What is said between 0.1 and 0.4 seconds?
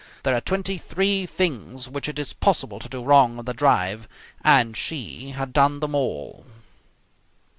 There